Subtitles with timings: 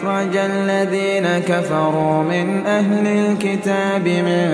[0.00, 4.48] أخرج الذين كفروا من أهل الكتاب من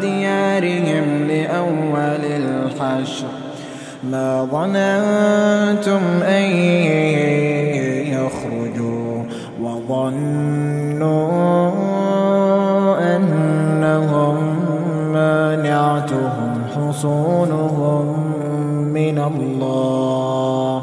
[0.00, 3.26] ديارهم لأول الحشر.
[4.10, 6.42] ما ظننتم أن
[8.06, 9.22] يخرجوا
[9.62, 10.12] وظنوا
[13.16, 14.36] أنهم
[15.12, 18.04] مانعتهم حصونهم
[18.92, 20.82] من الله.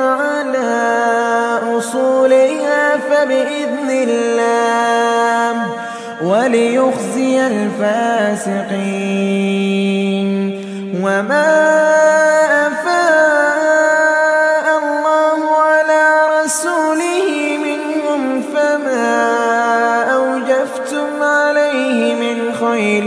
[0.00, 0.70] على
[1.78, 5.66] أصولها فبإذن الله
[6.22, 8.68] وليخزي الفاسقين.
[11.04, 11.50] وما
[12.66, 16.04] أفاء الله على
[16.42, 17.26] رسوله
[17.64, 18.22] منهم
[18.54, 19.10] فما
[20.14, 23.06] أوجفتم عليه من خيل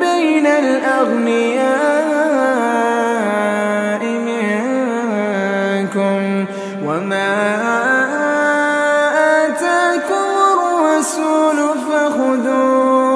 [0.00, 2.16] بين الأغنياء
[4.28, 6.20] منكم
[6.84, 7.32] وما
[9.44, 13.06] آتاكم الرسول فخذوه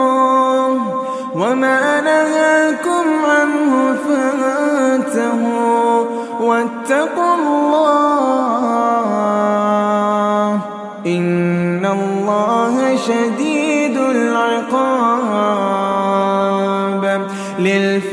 [1.35, 5.95] وما نهاكم عنه فانتهوا
[6.41, 8.61] واتقوا الله
[11.07, 13.60] إن الله شديد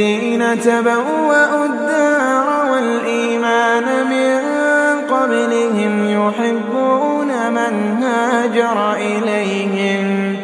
[0.00, 4.40] والذين تبوأوا الدار والإيمان من
[5.14, 10.36] قبلهم يحبون من هاجر إليهم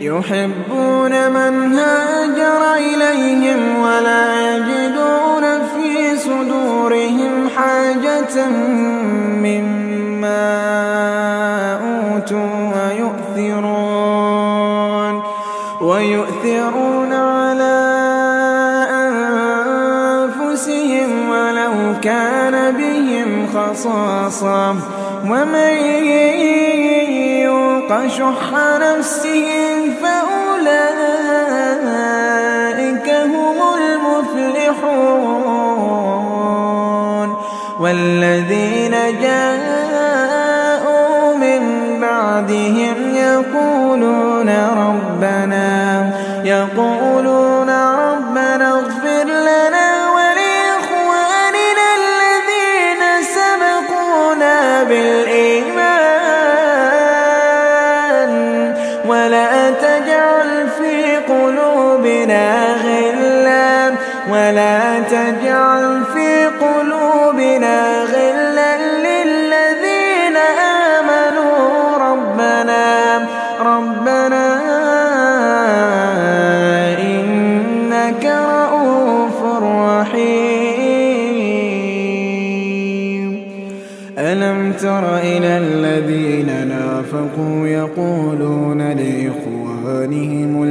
[0.00, 5.44] يحبون من هاجر إليهم ولا يجدون
[5.74, 8.48] في صدورهم حاجة
[22.02, 24.76] كان بهم خصاصا
[25.24, 25.76] ومن
[27.42, 28.50] يوق شح
[28.80, 29.48] نفسه
[30.02, 30.88] فأولئك
[33.10, 35.28] هم المفلحون
[37.80, 40.16] والذين جاءوا
[41.36, 41.62] من
[42.00, 45.07] بعدهم يقولون رب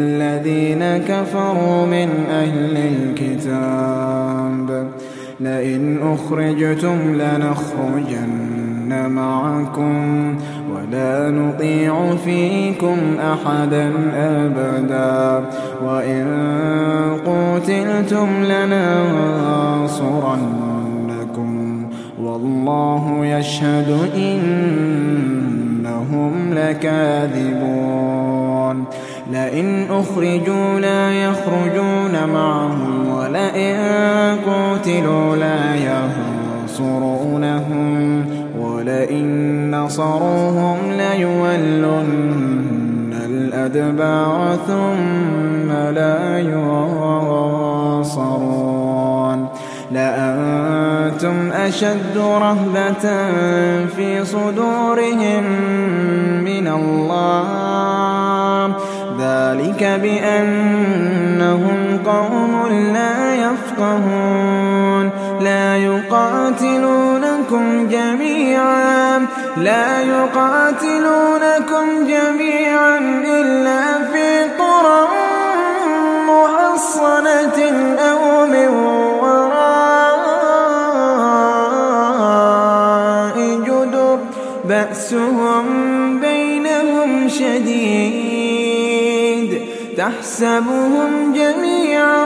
[0.08, 4.68] الذين كفروا من أهل الكتاب.
[5.40, 10.36] لئن أخرجتم لنخرجن معكم
[10.76, 15.46] ولا نطيع فيكم أحدا أبدا.
[15.86, 16.26] وإن
[17.26, 18.88] قتلتم لننصرنكم.
[22.22, 24.74] والله يشهد إنهم
[26.54, 27.98] لكاذبون.
[29.32, 33.78] لئن أخرجوا لا يخرجون معهم ولئن
[34.48, 35.76] قتلوا لا
[36.68, 38.26] ينصرونهم
[38.60, 41.88] ولئن نصروهم ليولن
[43.26, 47.88] الأدبار ثم لا ينصرون
[49.92, 53.28] لأنتم أشد رهبة
[53.96, 55.44] في صدورهم
[56.44, 58.17] من الله
[59.28, 62.54] ذلك بأنهم قوم
[62.94, 65.10] لا يفقهون.
[65.42, 69.26] لا يقاتلونكم جميعا.
[69.58, 72.47] لا يقاتلونكم جميعا.
[90.38, 92.24] تحسبهم جميعا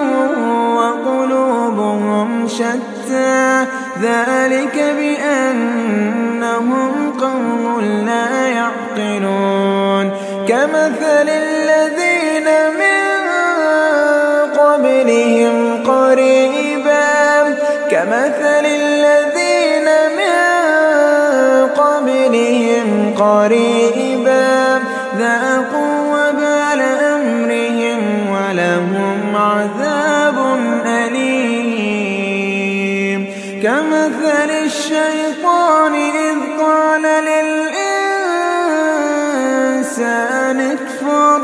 [0.76, 3.66] وقلوبهم شتى.
[4.02, 6.92] ذلك بأنهم
[7.22, 10.12] قوم لا يعقلون.
[10.48, 12.48] كمثل الذين
[12.80, 13.02] من
[14.60, 17.56] قبلهم قريبا.
[17.92, 19.88] كمثل الذين
[20.18, 20.38] من
[21.68, 24.01] قبلهم قريبا.
[34.92, 37.82] الشيطان إذ قال للإنسان
[40.60, 41.42] اكفر.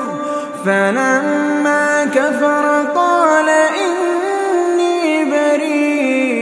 [0.65, 6.37] فلما كفر قال إني بريء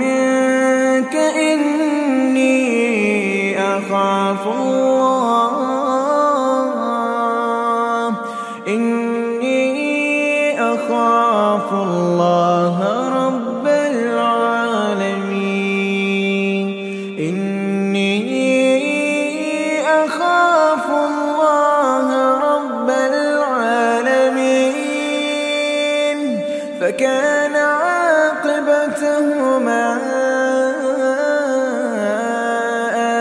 [0.00, 2.58] منك إني
[3.60, 4.87] أخاف الله
[26.80, 28.78] فكان عاقبتهما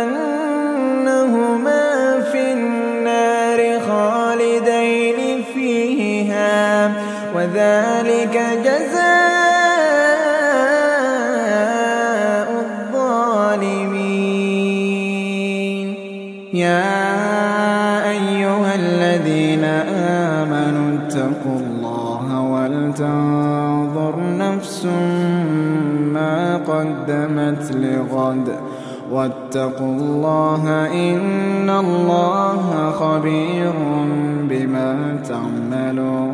[0.01, 1.85] أنهما
[2.31, 6.91] في النار خالدين فيها
[7.35, 9.17] وذلك جزاء
[12.65, 13.97] الظالمين.
[16.53, 19.63] يا أيها الذين
[20.33, 23.26] آمنوا اتقوا الله ولتنظر
[26.67, 28.55] قدمت لغد.
[29.11, 33.73] واتقوا الله إن الله خبير
[34.49, 36.27] بما تعملون.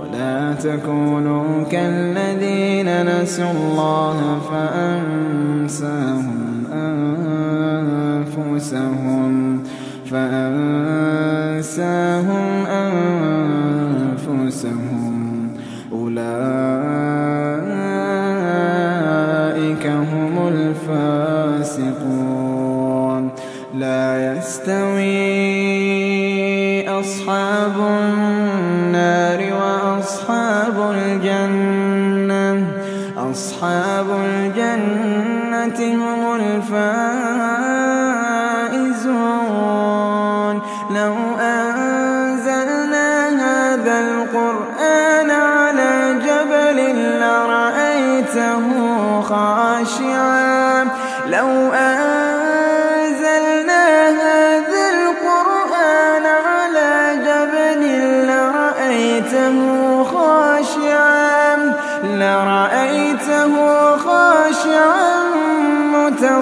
[0.00, 6.36] ولا تكونوا كالذين نسوا الله فأنساهم
[8.32, 9.62] أنفسهم.
[10.10, 10.96] فأنساهم
[27.56, 32.66] أصحاب النار وأصحاب الجنة.
[33.30, 36.76] أصحاب الجنة هم الفائزون.
[40.90, 45.94] لو أنزلنا هذا القرآن على
[46.26, 46.78] جبل
[47.20, 48.64] لرأيته
[49.20, 50.84] خاشعا.
[51.26, 52.35] لو أنزلنا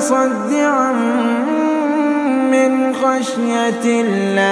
[0.04, 0.92] متصدعا
[2.52, 4.44] من خشية الله.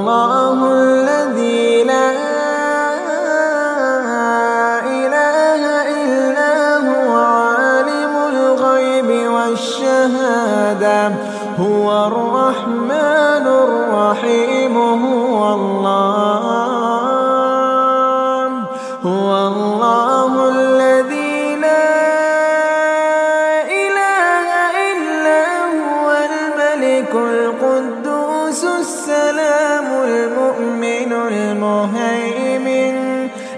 [28.98, 32.96] السلام المؤمن المهيمن.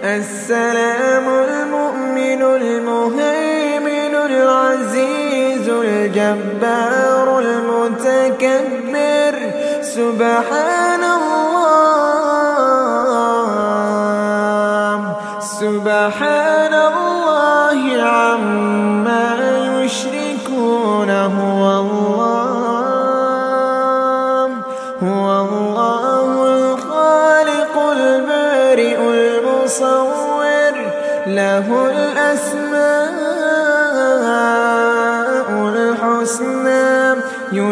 [0.04, 9.34] السلام المؤمن المهيمن العزيز الجبار المتكبر.
[9.82, 10.79] سبحان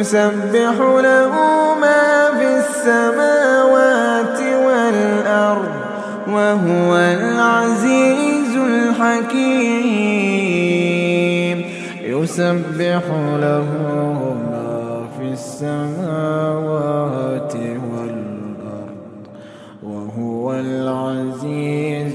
[0.09, 1.33] يسبح له
[1.81, 5.75] ما في السماوات والأرض
[6.29, 9.99] وهو العزيز الحكيم.
[12.03, 13.03] يسبح
[13.45, 13.69] له
[14.51, 14.73] ما
[15.19, 15.95] في السماوات
[17.93, 19.01] والأرض
[19.83, 22.08] وهو العزيز